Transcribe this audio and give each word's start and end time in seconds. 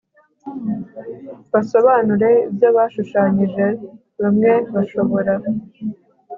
basobanure 1.51 2.29
ibyo 2.49 2.67
bashushanyije 2.77 3.65
bamwe 4.21 4.51
bashobora 4.73 5.33